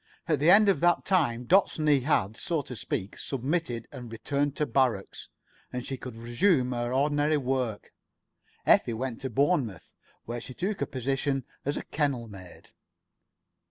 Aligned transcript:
At 0.27 0.39
the 0.39 0.49
end 0.49 0.67
of 0.67 0.79
that 0.79 1.05
time 1.05 1.43
Dot's 1.43 1.77
knee 1.77 1.99
had, 1.99 2.35
so 2.35 2.63
to 2.63 2.75
speak, 2.75 3.19
submitted 3.19 3.87
and 3.91 4.11
returned 4.11 4.55
to 4.55 4.65
barracks, 4.65 5.29
and 5.71 5.85
she 5.85 5.95
could 5.95 6.15
resume 6.15 6.71
her 6.71 6.91
ordinary 6.91 7.37
work. 7.37 7.91
Effie 8.65 8.95
went 8.95 9.21
to 9.21 9.29
Bournemouth, 9.29 9.93
where 10.25 10.41
she 10.41 10.55
took 10.55 10.81
a 10.81 10.87
position 10.87 11.45
as 11.65 11.77
kennel 11.91 12.27
maid. 12.27 12.69